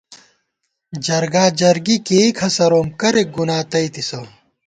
جرگا 1.05 1.45
جرگی 1.59 1.97
کېئ 2.07 2.29
کھسَروم 2.37 2.87
کرېک 2.99 3.27
گُنا 3.35 3.57
تئیتِسہ 3.71 4.21